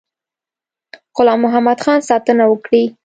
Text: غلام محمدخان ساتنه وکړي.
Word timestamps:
غلام 1.15 1.39
محمدخان 1.45 1.99
ساتنه 2.09 2.43
وکړي. 2.47 2.83